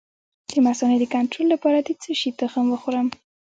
د 0.49 0.51
مثانې 0.67 0.97
د 0.99 1.05
کنټرول 1.15 1.47
لپاره 1.53 1.77
د 1.81 1.89
کوم 2.01 2.13
شي 2.19 2.29
تخم 2.41 2.65
وخورم؟ 2.69 3.07